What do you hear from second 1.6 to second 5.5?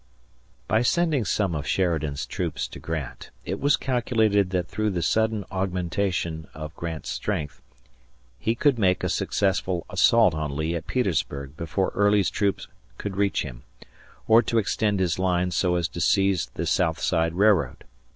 Sheridan's troops to Grant, it was calculated that through the sudden